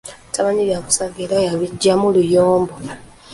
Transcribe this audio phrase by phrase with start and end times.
[0.33, 2.73] Tamanyi byakusaaga era yabiggyamu luyombo.